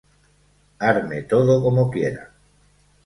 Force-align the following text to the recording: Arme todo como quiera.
Arme 0.93 1.21
todo 1.21 1.61
como 1.61 1.91
quiera. 1.91 2.31